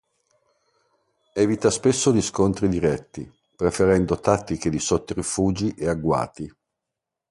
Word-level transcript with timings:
Evita 1.35 1.69
spesso 1.69 2.11
gli 2.11 2.23
scontri 2.23 2.67
diretti, 2.67 3.31
preferendo 3.55 4.19
tattiche 4.19 4.71
di 4.71 4.79
sotterfugi 4.79 5.75
e 5.77 5.87
agguati. 5.87 6.51